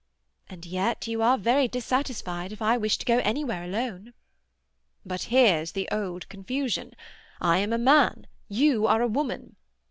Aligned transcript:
And 0.49 0.65
yet 0.65 1.05
you 1.05 1.21
are 1.21 1.37
very 1.37 1.67
dissatisfied 1.67 2.51
if 2.51 2.59
I 2.59 2.75
wish 2.75 2.97
to 2.97 3.05
go 3.05 3.19
anywhere 3.19 3.63
alone." 3.63 4.15
"But 5.05 5.21
here's 5.29 5.73
the 5.73 5.87
old 5.91 6.27
confusion. 6.27 6.93
I 7.39 7.59
am 7.59 7.71
a 7.71 7.77
man; 7.77 8.25
you 8.47 8.87
are 8.87 9.03
a 9.03 9.07
woman." 9.07 9.57